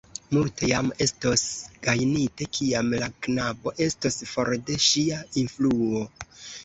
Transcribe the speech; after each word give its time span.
Multe 0.35 0.67
jam 0.69 0.87
estos 1.05 1.43
gajnite, 1.87 2.47
kiam 2.59 2.89
la 3.03 3.09
knabo 3.27 3.75
estos 3.89 4.19
for 4.33 4.51
de 4.71 4.79
ŝia 4.87 5.21
influo. 5.43 6.03